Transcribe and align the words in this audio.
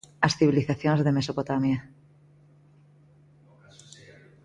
As 0.25 0.33
civilizacións 0.39 1.01
de 1.03 1.15
Mesopotamia. 1.17 1.77